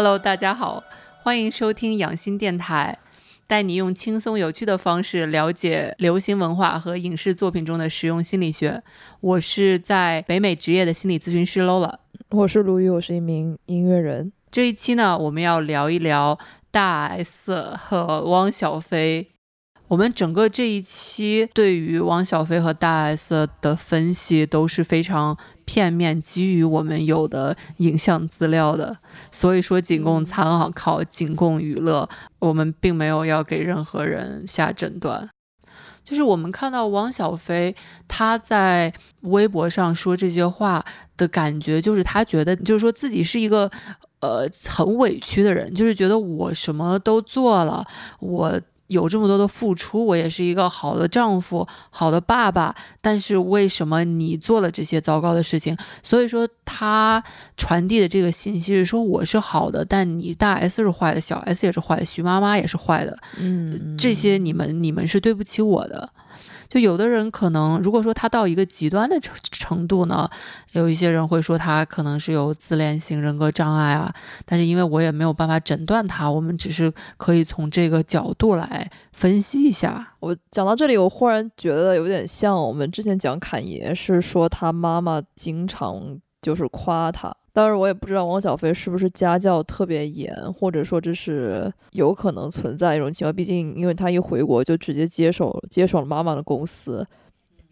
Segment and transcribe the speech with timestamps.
[0.00, 0.84] Hello，大家好，
[1.24, 2.96] 欢迎收听养心电台，
[3.48, 8.80] 带你用轻松有趣的方式了解流行文化和影视作品中的实用心理学。
[9.18, 11.92] 我是在北美职业的心理咨询师 Lola，
[12.30, 14.30] 我是卢宇，我是一名音乐人。
[14.52, 16.38] 这一期呢，我们要聊一聊
[16.70, 19.32] 大 S 和汪小菲。
[19.88, 25.36] 我们整个这一期对于汪小菲和大 S 的分析都是非常
[25.68, 28.96] 片面，基于我们有的影像资料的，
[29.30, 32.08] 所以说仅供参考，仅供娱乐。
[32.38, 35.28] 我们并没有要给任何人下诊断。
[36.02, 37.76] 就是我们看到汪小菲
[38.08, 40.82] 他在微博上说这些话
[41.18, 43.70] 的感觉，就是他觉得就是说自己是一个
[44.20, 47.86] 呃很委屈的人，就是觉得我什么都做了，
[48.20, 48.58] 我。
[48.88, 55.76] 有这么多的付出，我也是一个好的丈夫、好的爸爸，但是为什么你做了这些糟糕的事情？
[56.02, 57.22] 所以说他
[57.56, 66.10] 传递的这个信息是说我是好的，但你大 S 是坏的，小 S 也是坏的，徐妈妈也是坏的，嗯，这些你们你们是对不起我的。
[66.68, 70.28] 就有的人可能，如果说他到一个极端的程程度呢，
[70.72, 74.12] 有一些人会说他可能是有自恋型人格障碍啊。
[74.44, 80.14] 但是因为我也没有办法诊断他，我们只是可以从这个角度来分析一下。
[80.20, 87.34] 我讲到这里，我忽然觉得有点像我们之前讲侃爷，是说他妈妈经常就是夸他。
[87.58, 93.34] 当然，我也不知道汪小菲是不是家教特别严，或者说这是有可能存在一种情况。
[93.34, 97.04] 毕竟，因为他一回国就直接接手接手了妈妈的公司，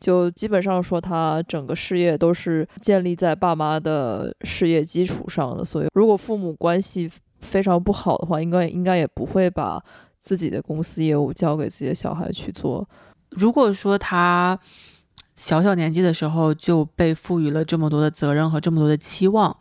[0.01, 5.64] 就基本上说他整个事业都是建立在爸妈的事业基础上的。
[5.64, 9.81] 所以，如果父母关系非常不好的话，应该应该也不会把
[10.20, 12.84] 自己的公司业务交给自己的小孩去做。
[13.31, 14.59] 如果说他。
[15.37, 19.56] 小小年纪的时候就被赋予了这么多的责任和这么多的期望，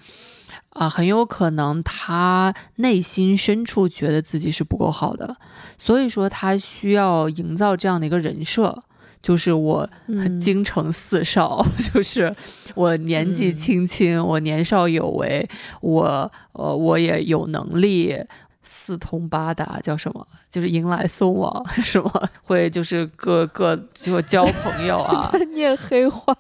[0.70, 5.36] 啊，很有可能他内心深处觉得自己是不够好的，
[5.78, 8.84] 所以说他需要营造这样的一个人设，
[9.22, 9.90] 就是我
[10.40, 12.34] 京城四少， 就是
[12.74, 15.48] 我年纪轻轻，我年少有为，
[15.82, 18.16] 我呃我也有能力。
[18.66, 20.28] 四通八达叫什么？
[20.50, 22.12] 就是迎来送往是吗？
[22.44, 25.32] 会就是各各就交朋友啊？
[25.54, 26.36] 念黑话，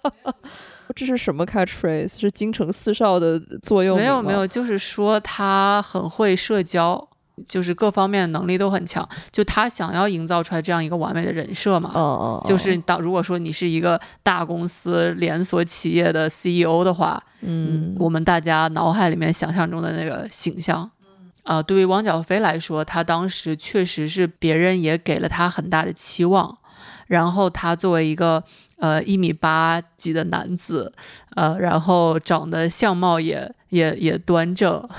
[0.95, 2.19] 这是什么 catchphrase？
[2.19, 3.95] 是京城四少的作用？
[3.95, 7.07] 没有没有，就是说他很会社交，
[7.45, 9.07] 就是各方面能力都很强。
[9.31, 11.91] 就他想要营造出来这样一个完美的人设嘛？
[11.93, 12.43] 哦哦。
[12.45, 20.89] 就是当如果说你是一个大公司连锁企业的 CEO 的话，嗯，我们大家脑海里面想象中的那个形象。
[21.45, 26.57] 啊，对于汪小菲来说，他当时确实是别人也给了他很大的期望，
[27.05, 28.43] 然后他作为一个
[28.77, 30.91] 呃一米八几的男子，
[31.35, 34.89] 呃，然后长得相貌也也也端正，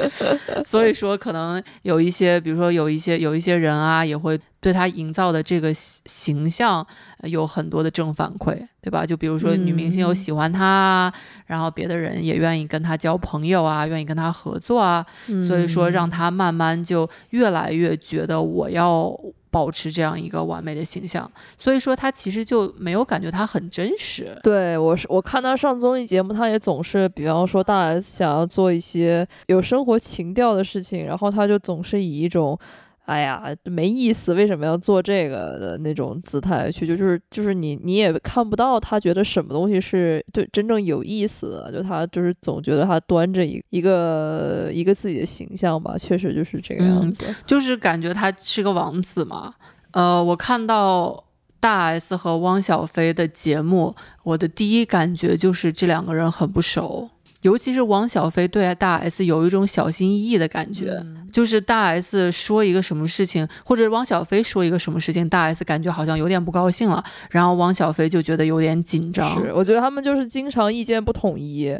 [0.64, 4.38] 所以说可能有一些，比如说有一些有一些人啊，也会。
[4.62, 6.86] 对他营造的这个形象
[7.22, 9.04] 有很多的正反馈，对吧？
[9.04, 11.12] 就比如说女明星有喜欢他，
[11.46, 15.04] 然后别的人也愿意跟他交朋友啊，愿意跟他合作啊，
[15.44, 19.12] 所以说让他慢慢就越来越觉得我要
[19.52, 24.36] 保持这样一个完美的形象，所以说他其实就没有感觉他很真实。
[24.42, 32.58] 对我是我看他上综艺节目，他也总是比方说大 S 想要做一些有生活情调的事情，然后他就总是以一种。
[33.04, 36.86] 哎呀，没意思，为什么要做这个的那种姿态去？
[36.86, 49.52] 就就是就是你你也看不到他觉得什么东西是对真正有意思的，就他就是总觉得他端着一一个一个自己的形象吧，确实就是这个样子，就是感觉他是个王子嘛。
[49.90, 51.24] 呃，我看到
[51.58, 57.10] 大 S 和汪小菲的节目，我的第一感觉就是这两个人很不熟。
[57.42, 69.42] 尤其是汪小菲对大 S 有一种小心翼翼的感觉，就是大 S 说一个什么事情，或者汪小菲说一个什么事情，大 S 感觉好像有点不高兴了，然后汪小菲就觉得有点紧张。
[69.42, 71.76] 是，我觉得他们就是经常意见不统一。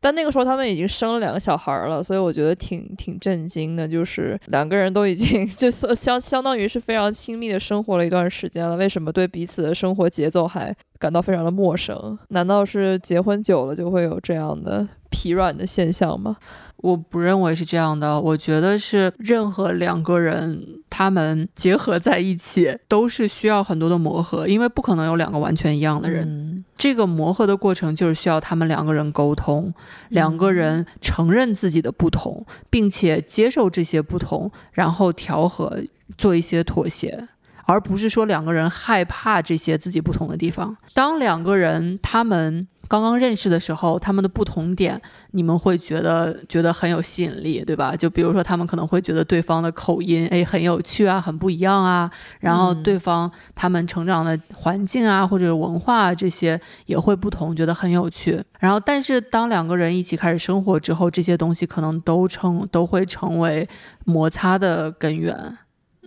[0.00, 12.18] 但那个时候他们已经生了两个小孩了，所以我觉得挺挺震惊的，就是两个人都已经 就相相当于是非常亲密的生活了一段时间了，为什么对彼此的生活节奏还感到非常的陌生？
[12.28, 16.36] 难道是结婚久了就会有这样的疲软的现象吗？
[16.84, 26.62] 我不认为是这样的，我觉得是任何两个人他们结合在一起都是需要很多的磨合，因为不可能有两个完全一样的人。
[26.74, 29.72] 这个磨合的过程就是需要他们两个人沟通，
[30.10, 35.82] 两个人承认自己的不同，并且接受这些不同，然后调和
[36.18, 37.26] 做一些妥协，
[37.64, 40.76] 而不是说两个人害怕这些自己不同的地方。
[40.92, 42.68] 当两个人他们。
[42.94, 45.00] 刚刚认识的时候，他们的不同点，
[45.32, 47.96] 你们会觉得觉得很有吸引力，对吧？
[47.96, 52.08] 就比如说，他们可能会觉得对方的口音，哎，很有趣啊，很不一样啊。
[52.38, 58.40] 然后对方他们成长的环境啊，或者文化这些也会不同，觉得很有趣。
[58.60, 63.68] 然后，但是当两个人一起开始生活之后，这些东西可能都成都会成为
[64.04, 65.58] 摩擦的根源。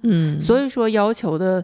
[0.03, 1.63] 嗯，所以说要求的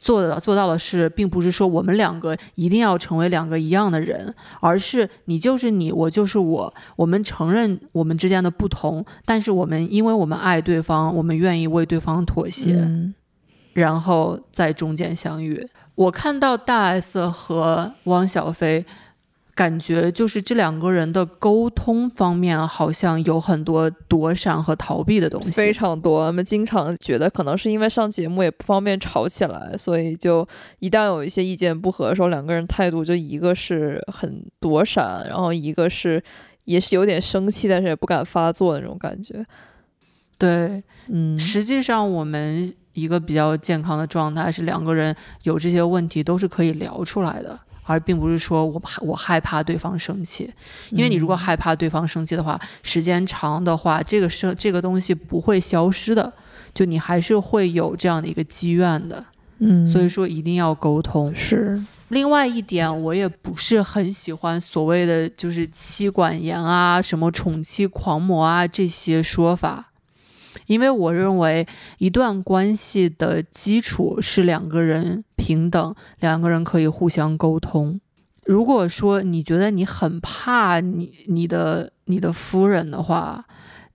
[0.00, 12.86] 做的做到的是，并不是说我们两个一定要成为两个一样的人，而是你就是你，我就是我，我们承认我们之间的不同，但是我们因为我们爱对方，我们愿意为对方妥协，
[13.74, 15.66] 然后在中间相遇。
[15.94, 18.84] 我看到大 S 和汪小菲。
[19.58, 26.26] 感觉就是这两个人的沟通方面好像有很多躲闪和逃避的东西，非常多。
[26.26, 30.46] 我们经常觉得可能是因为上节目也不方便吵起来，所以就
[30.78, 36.22] 一旦有一些意见不合的时候，两个人态度就一个是很躲闪，然后一个是
[36.62, 39.44] 也是有点生气，但是也不敢发作的那种感觉。
[40.38, 45.12] 对，嗯，实际上我们一个比较健康的状态是两个人
[45.42, 47.58] 有这些问题都是可以聊出来的。
[47.88, 50.52] 而并不是说我怕我害怕对方生气，
[50.90, 56.32] 因为你如果害怕对方生气的话，时间长的话，这个生这个东西不会消失的，
[56.74, 59.24] 就你还是会有这样的一个积怨的。
[59.60, 61.34] 嗯，所以说一定要沟通。
[61.34, 69.87] 是，另外一点，我也不是很喜欢所谓的就是妻管严啊，什么宠妻狂魔啊这些说法。
[70.66, 71.66] 因为我认为，
[71.98, 78.00] 一段关系的基础是两个人平等，两个人可以互相沟通。
[78.44, 83.44] 如果说你觉得你很怕你你的你的夫人的话，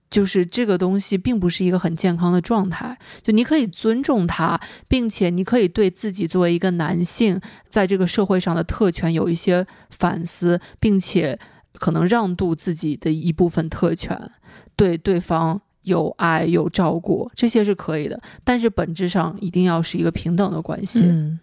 [0.08, 2.96] 就是这个东西并不是一个很健康的状态。
[3.20, 11.36] 就你可以尊重他，并且你可以对自己作为一个男性在这个社会上的特权有一些反思，并且
[11.72, 14.30] 可能让渡自己的一部分特权，
[14.76, 15.60] 对对方。
[15.84, 21.00] 有爱有照顾，这些是可以的，但是本质上一定要是一个平等的关系。
[21.04, 21.38] 嗯，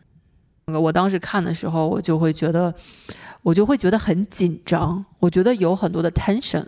[0.68, 2.74] 我当时看的时候，我就会觉得，
[3.42, 6.66] 我就会觉得很紧张，我觉得有很多的 tension，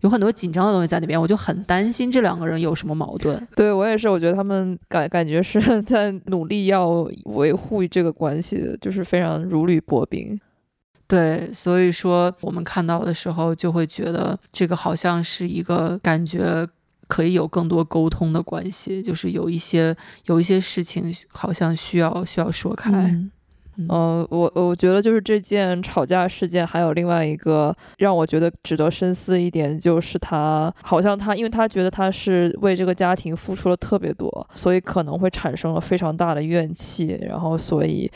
[0.00, 3.46] 有很多紧张的东西在那边，我就很担心这两个人有什么矛盾。
[3.56, 10.38] 对我也是，我觉得他们感感觉是 在努力要维护这个关系的，就是非常如履薄冰。
[11.08, 16.68] 对，所以说我们看到的时候，就会觉得这个好像是一个感觉。
[17.06, 22.90] 可以有更多沟通的关系，就是有一些有一些事情好像需要需要说开。
[23.78, 38.10] 嗯，我我觉得就是这件吵架事件，还有另外一个让我觉得值得深思一点，就是他好像他，因为他觉得他是为这个家庭付出了特别多，所以可能会产生了非常大的怨气，然后所以。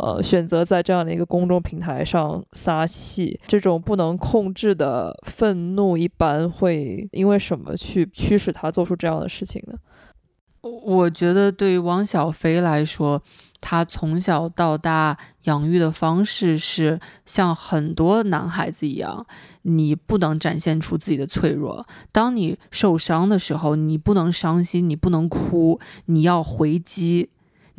[0.00, 9.74] 呃，选择在这样的一个公众平台上撒气，这种不能控制的愤怒，一般会因为什么去驱使他做出这样的事情呢？
[10.62, 13.22] 我觉得对于汪小菲来说，
[13.60, 19.26] 他从小到大养育的方式是像很多男孩子一样，
[19.62, 21.86] 你不能展现出自己的脆弱。
[22.12, 27.30] 当你受伤的时候，你不能伤心，你不能哭，你要回击。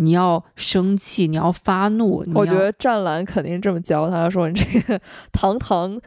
[0.01, 2.25] 你要生气，你要发怒。
[2.33, 4.99] 我觉得湛蓝肯定这么教他，说你这个
[5.31, 5.99] 堂堂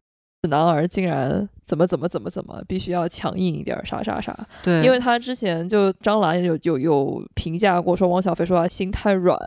[0.48, 4.36] 男儿竟然怎么怎么怎么怎么，必须要强硬一点，啥啥啥。
[4.62, 9.38] 对，因为他之前就张兰有有有评价过，说汪小菲说他心太软，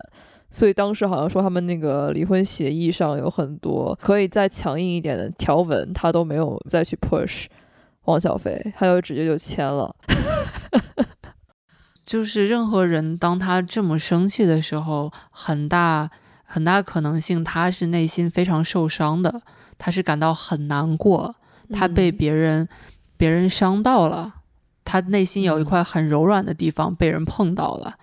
[0.49, 7.45] 所以当时好像说他们那个离婚协议上有很多可以再强硬一点的条文，他都没有再去 push
[8.05, 9.93] 汪小菲，他就直接就签了。
[12.07, 16.09] 就是任何人，当他这么生气的时候，很大
[16.45, 19.41] 很大可能性，他是内心非常受伤的，
[19.77, 21.35] 他是感到很难过，
[21.73, 22.65] 他被别人
[23.17, 24.35] 别人伤到了，
[24.85, 27.95] 他内心有一块很柔软的地方被人碰到了，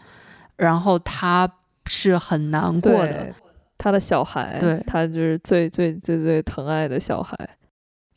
[0.57, 1.51] 然后他
[1.87, 3.35] 是很难过的，
[3.79, 7.35] 他的小孩，对他就是最最最最疼爱的小孩，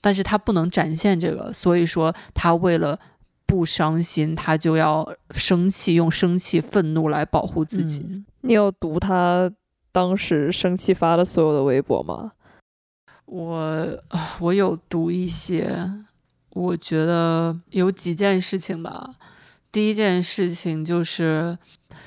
[0.02, 3.00] 但是他不能展现这个，所以说他为了。
[3.48, 8.24] 不伤心，他就要生气，用生气、愤怒来保护自己。
[8.42, 9.50] 你有读他
[9.92, 12.34] 当时生气发的所有的微博吗？
[13.26, 14.04] 我
[14.40, 15.90] 我有读一些，
[16.52, 19.16] 我觉得有几件事情吧。
[19.78, 21.56] 第一件事情就是。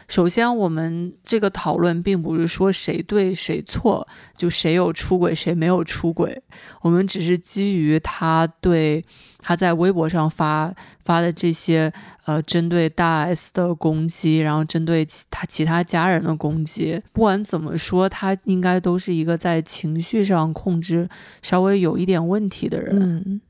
[0.06, 6.40] 首先，我们这个讨论并不是说谁对谁错，就谁有出轨谁没有出轨。
[6.82, 9.04] 我们只是基于他对
[9.38, 10.72] 他在微博上发
[11.04, 11.92] 发的这些
[12.24, 17.00] 呃针对大 S 的攻击，然后针对其他其他家人的攻击。
[17.12, 21.08] 不管怎么说，他应该都是一个在情绪上控制
[21.40, 23.40] 稍微有一点问题的人。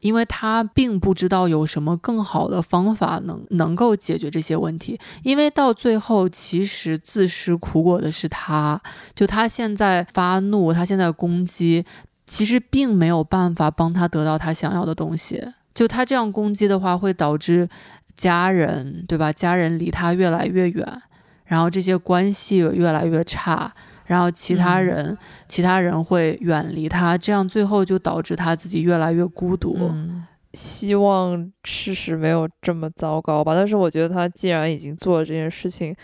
[0.00, 8.80] 因为他并不知道有什么更好的方法能能够解决这些问题，因为到最后其实自食苦果的是他，
[9.14, 11.84] 就他现在发怒，他现在攻击，
[12.26, 15.42] 其实并没有办法帮他得到他想要的东西。
[15.72, 17.68] 就他这样攻击的话，会导致
[18.16, 19.32] 家人，对吧？
[19.32, 21.02] 家人离他越来越远，
[21.44, 23.72] 然后这些关系越来越差。
[24.10, 29.88] 然后其他人，其他人会远离他，这样最后就导致他自己越来越孤独。
[30.52, 33.54] 希望事实没有这么糟糕吧。
[33.54, 35.94] 但是我觉得他既然已经做了这件事情，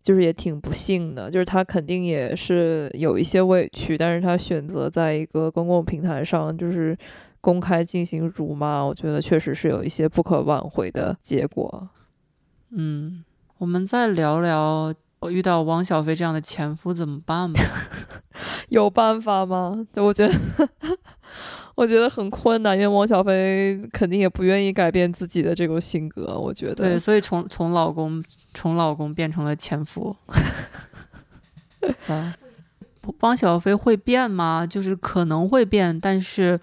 [0.00, 1.30] 就是也挺不幸的。
[1.30, 6.96] 就是他肯定也是有一些委屈，但是他选择在一个公共平台上，就是
[7.42, 11.90] 公开进行辱骂，我觉得确实是有一些不可挽回的结果。
[12.70, 13.22] 嗯，
[13.58, 14.94] 我们再聊聊。
[15.22, 17.62] 我遇到汪小菲这样的前夫怎么办吧？
[18.70, 19.86] 有办法吗？
[19.94, 20.34] 我觉得，
[21.76, 26.36] 我觉得很困难，因为汪小菲肯定也不愿意改变自己的这个性格。
[26.36, 30.16] 我觉得，对，所以从从老公从老公变成了前夫。
[32.08, 32.34] 啊，
[33.20, 34.66] 汪小菲会变吗？
[34.66, 36.58] 就是可能会变，但是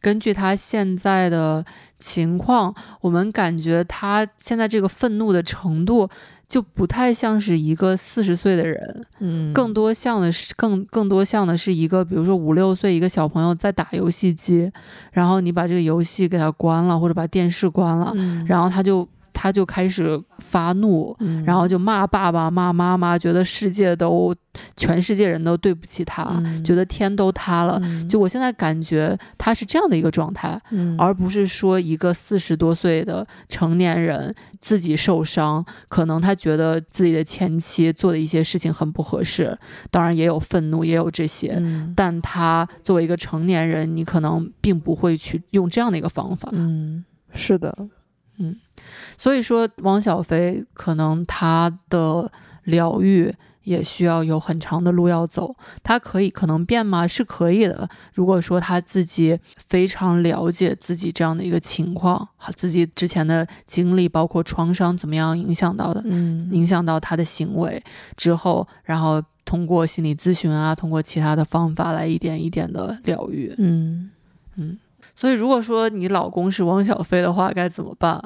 [0.00, 1.64] 根据他现在的
[2.00, 6.10] 情况，我们感觉他现在这个愤怒的程度。
[6.50, 14.70] 就不太像是一个四十岁的人，嗯，更多像的是更更多像的是一个，比如说五六岁一个小朋友在打游戏机，
[15.12, 18.12] 然后你把这个游戏给他关了，或者把电视关了，
[18.46, 19.08] 然后他就。
[19.40, 21.16] 他就开始发怒，
[21.46, 24.36] 然后就骂爸爸骂妈妈，觉得世界都
[24.76, 27.80] 全世界人都对不起他，觉得天都塌了。
[28.06, 30.60] 就我现在感觉他是这样的一个状态，
[30.98, 39.58] 而不是说一个四十多岁的成年人自己受伤，可能他觉得自己的前妻做的一些事情很不合适，
[39.90, 41.58] 当然也有愤怒，也有这些。
[41.96, 46.50] 但他作为一个成年人，你可能并不会去用这样的一个方法。
[46.52, 47.74] 嗯，是的。
[48.40, 48.56] 嗯，
[49.16, 52.30] 所以说汪小菲可能他的
[52.64, 53.32] 疗愈
[53.64, 55.54] 也需要有很长的路要走。
[55.82, 57.06] 他可以可能变吗？
[57.06, 57.88] 是可以的。
[58.14, 67.82] 如果说他自己非常了解自己这样的一个情况，自己之前的经历，包括创伤怎么样影响到的，嗯，影响到他的行为
[68.16, 73.54] 之后，然后通过心理咨询啊，通过其他的方法来一点一点的疗愈。
[73.58, 74.10] 嗯
[74.56, 74.78] 嗯。
[75.20, 78.18] 所以，如果说你老公是汪小菲的话，该怎么办？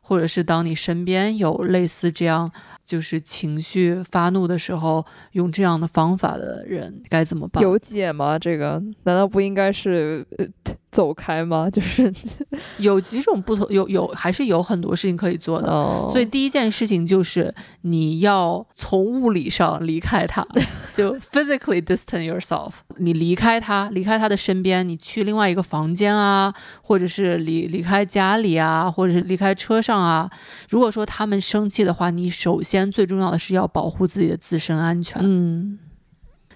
[0.00, 2.50] 或者是当你身边有类似这样，
[2.90, 7.62] 就是情绪发怒的时候，用这样的方法的人，该怎么办？
[7.62, 8.36] 有解吗？
[8.36, 10.26] 这个难道不应该是？
[10.38, 10.46] 呃
[10.90, 11.70] 走开吗？
[11.70, 12.12] 就是
[12.78, 15.68] 有几种不同，有有还是有很多事情可以做的。
[16.10, 20.44] 所以第一件事情就是你要从物理上离开他，
[20.92, 22.72] 就 physically distance yourself。
[22.96, 30.28] 你离开他，离开他的身边，你去另外一个房间啊，或者是离离开家里啊，或者是离开车上啊。
[30.68, 35.20] 如果说他们生气的话，你首先最重要的是要保护自己的自身安全。
[35.24, 35.80] 嗯。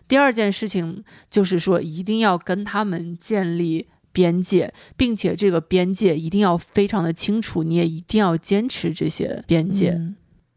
[0.07, 3.88] 第二件事情就是说，一定要跟他们建立。
[4.14, 10.00] 边界，并且这个边界一定要非常的清楚，你也一定要坚持这些边界，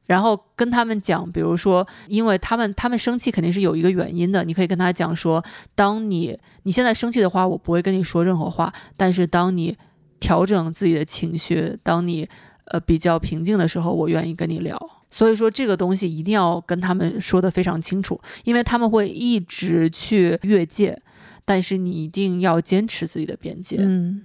[0.06, 5.44] 然后跟他们讲，比如说，因为他们他们生气肯定是有一个原因的，你可以跟他讲说，
[5.74, 9.76] 当你你现在生气的话，我不会跟你说任何话，但是当你
[10.20, 12.30] 调整自己的情绪，当你
[12.68, 14.78] 呃比较平静的时候，我愿意跟你聊。
[15.10, 21.02] 所以说这个东西一定要跟他们说的非常清楚，因为他们会一直去越界。
[21.46, 23.78] 但是你一定要坚持自己的边界。
[23.80, 24.22] 嗯，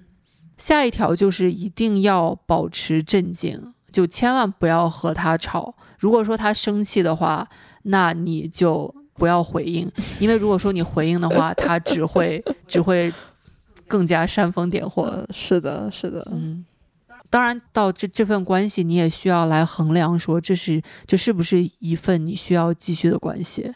[0.59, 5.73] 下一条就是一定要保持镇静，就千万不要和他吵。
[6.01, 7.49] 如果说他生气的话，
[7.85, 13.13] 那你就不要回应，因为如果说你回应的话，他只会只会
[13.87, 15.25] 更加煽风点火。
[15.33, 16.65] 是的，是的，嗯。
[17.33, 23.73] 当然，到这这份关系，你也需要来衡量，说这是这是不是一份你需要继续的关系。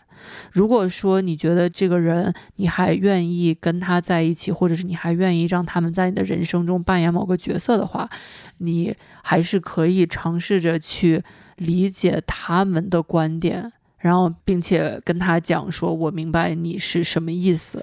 [0.53, 8.07] 如果说你觉得这个人你还愿意跟他在一起，或者是你还愿意让他们在你的人生中扮演某个角色的话，
[8.59, 11.25] 你还是可以尝试着去
[11.57, 17.83] 理解他们的观点，然后并且跟他讲说：“我明白你是什么意思。”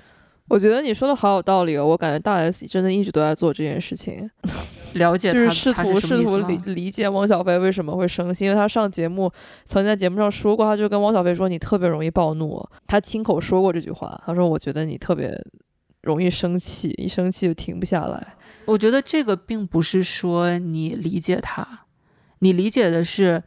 [0.49, 4.29] 我觉得你说的好有道理哦，我感觉大 S 真的一直都在做这件事情。
[4.93, 9.31] 了解他，就是试他图试图理理解汪小菲为什么会生气，因为他上节目
[9.65, 15.37] 曾经在节目上说过，他就跟汪小菲说你特别容易暴怒，他亲口说过这句话，他说我觉得你特别
[16.01, 18.35] 容易生气，一生气就停不下来。
[18.65, 21.85] 我觉得这个并不是说你理解他，
[22.39, 23.43] 你理解的是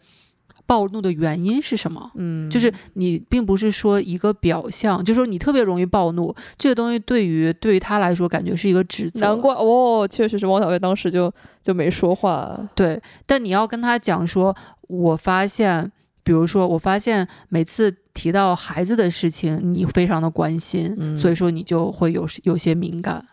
[0.66, 2.11] 暴怒的原因是什么。
[2.16, 9.20] 嗯，就是你并不是说一个表象，就是说你特别容易暴怒，这个东西对于对于他来说感觉是一个指责。
[9.20, 11.32] 难怪哦，确实是汪小菲当时就
[11.62, 12.58] 就没说话。
[12.75, 14.54] 对，但你要跟他讲说，
[14.88, 15.90] 我发现，
[16.25, 23.25] 比如说，我发现每次提到孩子的事情，你非常的关心，嗯所以说你就会有有些敏感。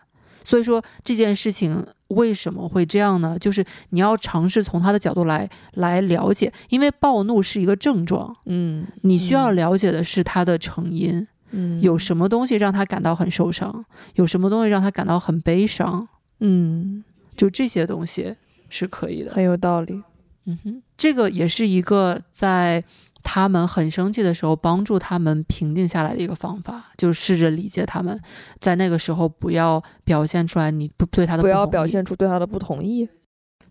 [0.44, 3.36] 所以说这件事情为什么会这样呢？
[3.38, 13.84] 就是你要尝试从他的角度来来了解，因为暴怒是一个症状，嗯，你需要嗯了解的是他的成因，嗯有什么东西让他感到很受伤，
[14.14, 16.06] 有什么东西让他感到很悲伤，
[16.40, 17.02] 嗯，
[17.34, 18.36] 就这些东西
[18.68, 19.32] 是可以的。
[19.32, 20.02] 很有道理。
[20.46, 22.84] 嗯哼，这个也是一个在
[23.24, 28.20] 他们很生气的时候帮助他们平静下来的一个方法，就是试着理解他们，
[28.60, 33.08] 在那个时候不要表现出来你不对他的不要表现出对他的不同意。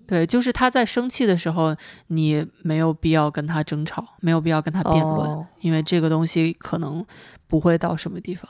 [0.06, 1.74] 对，就是他在生气的时候，
[2.08, 7.06] 你没有必要跟他争吵，没有必要跟他辩论，哦因为这个东西可能
[7.48, 8.50] 不会到什么地方。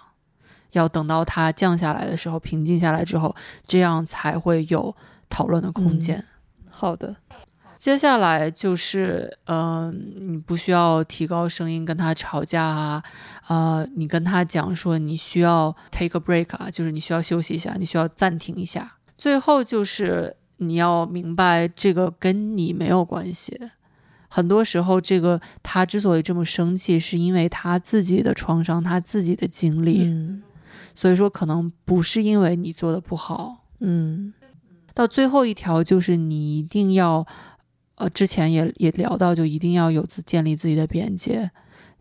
[0.71, 3.35] 要等到他降下来的时候，平静下来之后，
[3.67, 4.95] 这样才会有
[5.29, 6.25] 讨论的空嗯间。
[6.71, 7.15] 好的，
[7.83, 13.03] 接下来就是，嗯、你不需要提高声音跟他吵架啊，
[13.49, 18.89] 呃，你跟他讲说你需要 take a break 啊，就是你需要休息一下，你需要暂停一下。
[19.17, 23.59] 最后就是你要明白，这个跟你没有关系。
[24.29, 30.41] 很多时候，这个他之所以这么生气，是因为他自己的创伤，他自己的经历，嗯
[30.95, 33.57] 所以说可能不是因为你做的不好。
[33.81, 34.33] 嗯
[34.93, 37.25] 到最后一条就是你一定要，
[37.95, 41.49] 呃，之前也也聊到，就一定要有自建立自己的边界。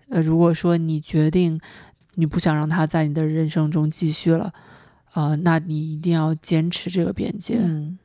[0.08, 1.60] 呃，如果说你决定
[2.14, 4.52] 你不想让他在你的人生中继续了，
[5.14, 7.58] 呃，那你一定要坚持这个边界。
[7.58, 7.98] 嗯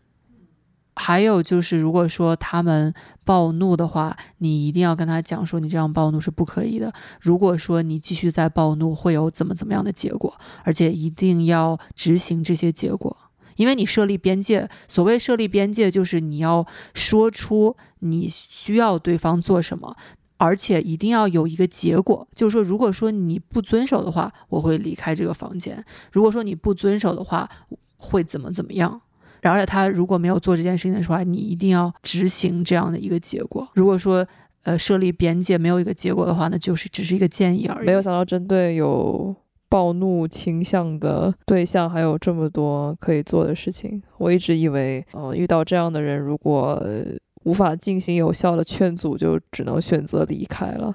[0.99, 2.91] 还有就是，如果说他们
[3.23, 6.91] 暴怒的话，你一定要跟他讲说，你这样暴怒是不可以的。
[7.21, 13.15] 如果说你继续再暴怒，会有怎么怎么样的结果，而且一定要执行这些结果。
[13.57, 19.95] 因为你设立边界，所谓设立边界，就是你要说出你需要对方做什么，
[20.37, 22.27] 而且一定要有一个结果。
[22.33, 25.75] 就是说，如果说你不遵守的话，我会离开这个房间；
[26.11, 27.49] 如果说你不遵守的话，
[27.97, 29.01] 会怎么怎么样。
[29.43, 33.67] 而且他如果没有做这件事情的话，你一定要执行这样的一个结果。
[33.75, 34.27] 如果说
[34.63, 37.85] 呃设立边界没有一个结果的话，那就是只是一个建议而已。
[37.85, 39.33] 没有想到针对有
[39.69, 44.01] 暴怒倾向的对象，还有这么多可以做的事情。
[44.17, 47.03] 我一直以为，呃，遇到这样的人，如果、呃
[47.43, 50.93] 无法进行有效的劝阻，就只能选择离开了。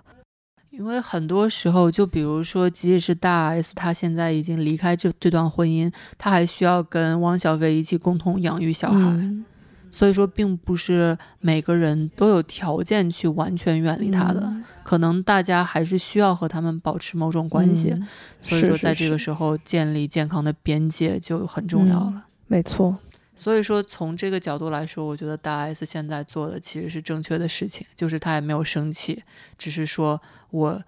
[0.68, 8.98] 因为很多时候，就比如说，即使是大 S，她现在已经离开这这段婚姻，她还需要跟汪小菲一起共同养育小孩。
[8.98, 9.44] 嗯
[9.92, 17.90] 所以说，并不是每个人都有条件去完全远离他的，嗯可能大家还是需要和他们保持某种关系。
[17.90, 18.08] 嗯
[18.40, 22.12] 所以说，在这个时候建立健康的边界就很重要了。
[22.16, 22.98] 嗯没错，
[23.34, 29.22] 所以说，从这个角度来说，我觉得大 S 现在做的其实是正确的事情，就是她也没有生气，
[29.56, 30.82] 只是说我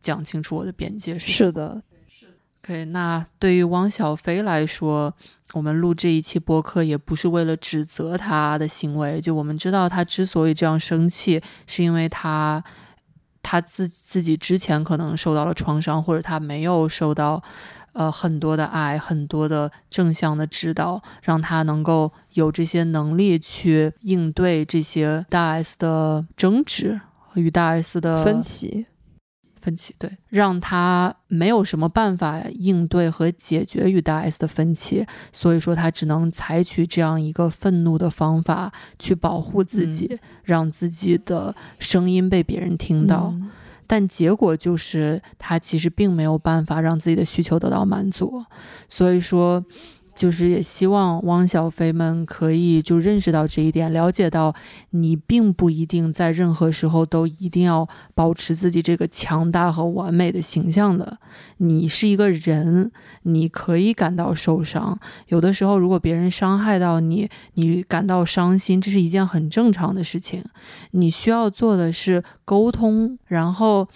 [0.00, 1.82] 讲清楚我的边界是什么是的，
[2.64, 5.12] OK，那对于汪小菲来说，
[5.52, 12.64] 我们录这一期播客也不是为了指责他的行为，就我们知道他之所以这样生气，是因为他
[13.42, 17.42] 他自自己之前可能受到了创伤，或者他没有受到
[17.92, 26.98] 呃很多的爱、很多的正向的指导，让他能够有这些能力去应对这些大 S 的争执
[27.34, 28.86] 与大 S 的分歧，
[29.64, 43.30] 分歧，对，让他没有什么办法应对和解决与大 S 的分歧，所以说他只能采取这样一个愤怒的方法去保护自己，让自己的声音被别人听到。
[43.32, 43.50] 嗯
[43.86, 48.44] 但结果就是他其实并没有办法让自己的需求得到满足，
[48.88, 49.64] 所以说。
[50.14, 54.54] 就是也希望汪小菲们可以就认识到这一点，了解到
[54.90, 61.18] 你并不一定在任何时候都一定要保持自己这个强大和完美的形象的。
[61.58, 62.90] 你是一个人，
[63.22, 64.98] 你可以感到受伤。
[65.28, 70.44] 有的时候，如果别人伤害到你，你感到伤心，这是一件很正常的事情。
[70.92, 73.88] 你需要做的是沟通，然后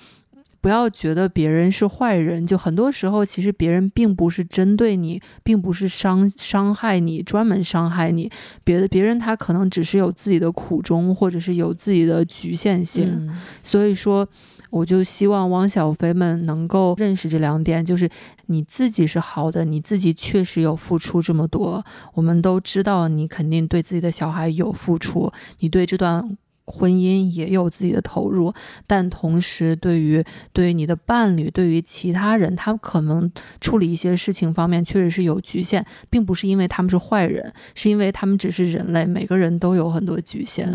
[0.60, 2.46] 不要觉得别人是坏人。
[2.46, 8.30] 就很多时候，其实别人并不是针对你，并不是伤伤害你，专门伤害你。
[8.64, 13.30] 别的别人他可能只是有自己的苦衷，或者是有自己的局限性。
[13.62, 14.28] 所以说。
[14.70, 18.06] 我就希望汪小菲们能够认识这两点，就是
[18.48, 26.36] 你自己是好的，你自己确实有付出这么多，我们都知道你肯定对自己的小孩有付出，你对这段。
[26.70, 28.52] 婚姻也有自己的投入，
[28.86, 40.68] 但同时，对于对于你的伴侣，对于其他人，他可能处理一些事情方面确实是有局限，并不是因为他们是坏人，是因为他们只是人类，每个人都有很多局限。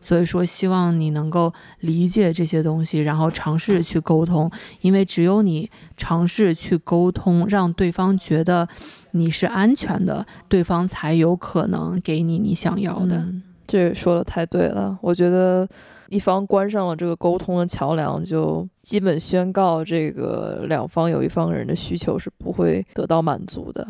[0.00, 4.50] 所以说，希望你能够理解这些东西，然后尝试去沟通，
[4.82, 8.68] 因为只有你尝试去沟通，让对方觉得
[9.12, 13.26] 你是安全的，对方才有可能给你你想要的。
[13.72, 15.66] 这说的太对了，我觉得
[16.08, 23.88] 一方关上了这个沟通的桥梁，就基本宣告这个两方有一方人的需求是不会得到满足的。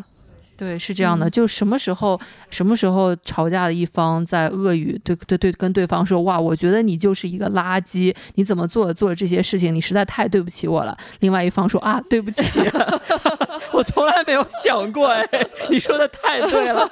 [0.63, 10.97] 对，是这样的，就什么时候，什么时候吵架的一方在恶语对对对跟对方说，哇，我觉得你就是一个垃圾，你怎么做做这些事情，你实在太对不起我了。
[11.19, 12.61] 另外一方说啊，对不起，
[13.73, 15.27] 我从来没有想过，哎，
[15.69, 16.87] 你说的太对了，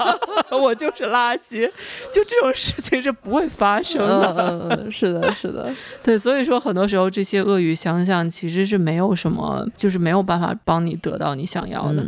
[0.52, 1.70] 我就是垃圾，
[2.12, 4.60] 就这种事情是不会发生的。
[4.70, 12.06] 嗯是的，是的， 对，所以说很多时候这些恶语想想其实是没有什么，就是没有办法帮你得到你想要的，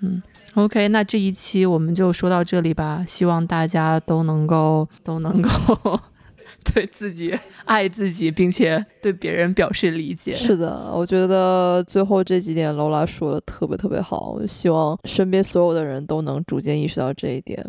[0.00, 0.22] 嗯。
[0.58, 3.04] OK，那这一期我们就说到这里吧。
[3.06, 5.48] 希望大家都能够都能够
[6.74, 7.32] 对自己
[7.64, 10.34] 爱自己，并且对别人表示理解。
[10.34, 14.32] 是的，我觉得最后这几点劳拉说的特别特别好。
[14.32, 17.64] 我希望身边所有的人都能逐渐意识到这一点，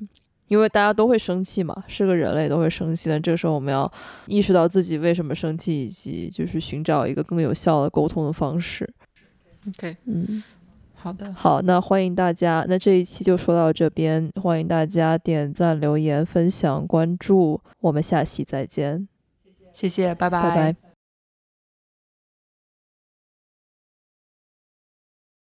[0.47, 3.19] 因为大家都会生气嘛，是个人类都会生气的。
[3.19, 3.91] 这个时候我们要
[4.25, 8.91] 意识到自己为什么生气，以及就是寻找一个更有效的沟通的方式。
[9.67, 10.41] OK，嗯。
[11.01, 19.07] 好的，好，那欢迎大家，那这一期就说到这边，欢迎大家点赞、留言、分享、关注，我们下期再见，
[19.73, 20.88] 谢谢，拜拜，拜拜。